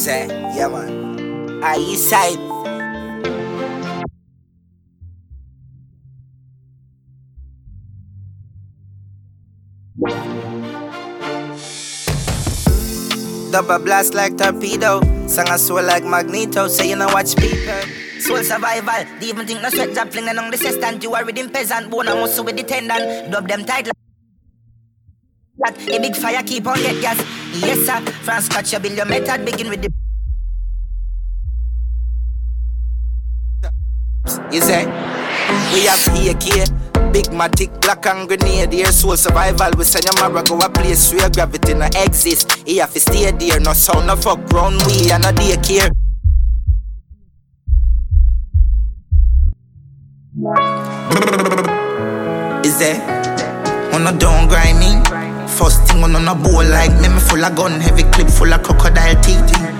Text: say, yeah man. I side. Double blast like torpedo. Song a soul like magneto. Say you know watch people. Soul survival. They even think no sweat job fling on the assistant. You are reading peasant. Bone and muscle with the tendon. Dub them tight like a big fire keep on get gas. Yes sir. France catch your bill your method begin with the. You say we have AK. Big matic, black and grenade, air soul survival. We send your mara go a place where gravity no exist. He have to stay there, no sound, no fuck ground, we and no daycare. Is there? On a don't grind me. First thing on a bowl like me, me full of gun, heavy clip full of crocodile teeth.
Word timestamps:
say, 0.00 0.26
yeah 0.56 0.68
man. 0.68 1.62
I 1.62 1.76
side. 1.94 2.40
Double 13.52 13.78
blast 13.84 14.14
like 14.14 14.38
torpedo. 14.38 15.02
Song 15.28 15.50
a 15.50 15.58
soul 15.58 15.82
like 15.82 16.04
magneto. 16.04 16.68
Say 16.68 16.88
you 16.88 16.96
know 16.96 17.08
watch 17.08 17.36
people. 17.36 17.82
Soul 18.20 18.42
survival. 18.42 19.04
They 19.20 19.28
even 19.28 19.46
think 19.46 19.60
no 19.60 19.68
sweat 19.68 19.94
job 19.94 20.08
fling 20.12 20.28
on 20.28 20.36
the 20.36 20.54
assistant. 20.54 21.02
You 21.02 21.12
are 21.12 21.24
reading 21.24 21.50
peasant. 21.50 21.90
Bone 21.90 22.08
and 22.08 22.20
muscle 22.20 22.44
with 22.44 22.56
the 22.56 22.62
tendon. 22.62 23.30
Dub 23.30 23.48
them 23.48 23.64
tight 23.66 23.86
like 23.86 24.09
a 25.66 25.98
big 26.00 26.16
fire 26.16 26.42
keep 26.42 26.66
on 26.66 26.76
get 26.76 27.00
gas. 27.00 27.18
Yes 27.54 27.86
sir. 27.86 28.00
France 28.22 28.48
catch 28.48 28.72
your 28.72 28.80
bill 28.80 28.92
your 28.92 29.06
method 29.06 29.44
begin 29.44 29.68
with 29.68 29.82
the. 29.82 29.92
You 34.52 34.60
say 34.60 34.86
we 35.72 35.86
have 35.86 36.06
AK. 36.08 36.76
Big 37.12 37.26
matic, 37.34 37.80
black 37.80 38.06
and 38.06 38.28
grenade, 38.28 38.72
air 38.72 38.92
soul 38.92 39.16
survival. 39.16 39.72
We 39.76 39.82
send 39.82 40.04
your 40.04 40.14
mara 40.14 40.44
go 40.44 40.56
a 40.58 40.70
place 40.70 41.12
where 41.12 41.28
gravity 41.28 41.74
no 41.74 41.86
exist. 41.96 42.52
He 42.64 42.76
have 42.76 42.92
to 42.92 43.00
stay 43.00 43.28
there, 43.32 43.58
no 43.58 43.72
sound, 43.72 44.06
no 44.06 44.14
fuck 44.14 44.46
ground, 44.46 44.80
we 44.86 45.10
and 45.10 45.24
no 45.24 45.32
daycare. 45.32 45.90
Is 52.64 52.78
there? 52.78 53.02
On 53.92 54.06
a 54.06 54.16
don't 54.16 54.46
grind 54.46 54.78
me. 54.78 55.19
First 55.58 55.86
thing 55.88 56.02
on 56.02 56.14
a 56.16 56.34
bowl 56.34 56.64
like 56.64 56.92
me, 57.00 57.08
me 57.08 57.20
full 57.20 57.44
of 57.44 57.54
gun, 57.54 57.80
heavy 57.80 58.04
clip 58.04 58.28
full 58.28 58.52
of 58.52 58.62
crocodile 58.62 59.20
teeth. 59.20 59.79